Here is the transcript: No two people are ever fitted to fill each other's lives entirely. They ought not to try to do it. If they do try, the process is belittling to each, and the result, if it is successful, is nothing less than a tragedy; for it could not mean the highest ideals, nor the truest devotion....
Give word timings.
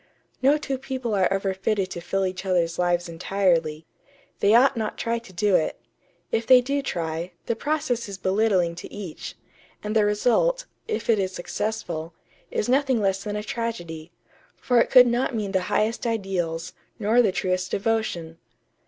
No 0.41 0.57
two 0.57 0.79
people 0.79 1.13
are 1.13 1.31
ever 1.31 1.53
fitted 1.53 1.91
to 1.91 2.01
fill 2.01 2.25
each 2.25 2.43
other's 2.43 2.79
lives 2.79 3.07
entirely. 3.07 3.85
They 4.39 4.55
ought 4.55 4.75
not 4.75 4.97
to 4.97 5.03
try 5.03 5.19
to 5.19 5.31
do 5.31 5.53
it. 5.55 5.79
If 6.31 6.47
they 6.47 6.59
do 6.59 6.81
try, 6.81 7.33
the 7.45 7.55
process 7.55 8.09
is 8.09 8.17
belittling 8.17 8.73
to 8.77 8.91
each, 8.91 9.35
and 9.83 9.95
the 9.95 10.03
result, 10.03 10.65
if 10.87 11.07
it 11.07 11.19
is 11.19 11.33
successful, 11.33 12.15
is 12.49 12.67
nothing 12.67 12.99
less 12.99 13.23
than 13.23 13.35
a 13.35 13.43
tragedy; 13.43 14.11
for 14.55 14.81
it 14.81 14.89
could 14.89 15.05
not 15.05 15.35
mean 15.35 15.51
the 15.51 15.61
highest 15.69 16.07
ideals, 16.07 16.73
nor 16.97 17.21
the 17.21 17.31
truest 17.31 17.69
devotion.... 17.69 18.39